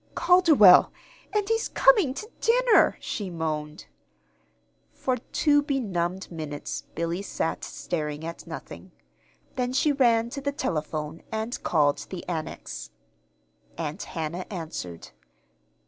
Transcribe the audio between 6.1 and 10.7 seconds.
minutes Billy sat staring at nothing. Then she ran to the